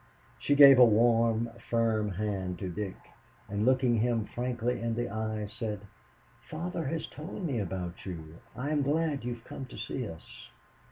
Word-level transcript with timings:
She 0.39 0.55
gave 0.55 0.79
a 0.79 0.83
warm, 0.83 1.51
firm 1.69 2.09
hand 2.13 2.57
to 2.57 2.69
Dick, 2.69 2.95
and 3.47 3.65
looking 3.67 3.97
him 3.97 4.25
frankly 4.25 4.81
in 4.81 4.95
the 4.95 5.07
eye, 5.09 5.45
said: 5.59 5.81
"Father 6.49 6.85
has 6.85 7.05
told 7.05 7.45
me 7.45 7.59
about 7.59 8.03
you. 8.03 8.37
I 8.55 8.71
am 8.71 8.81
glad 8.81 9.23
you 9.23 9.35
have 9.35 9.43
come 9.43 9.67
to 9.67 9.77
see 9.77 10.09
us." 10.09 10.49